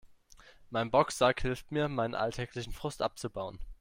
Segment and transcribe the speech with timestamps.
[0.71, 3.59] Mein Boxsack hilft mir, meinen alltäglichen Frust abzubauen.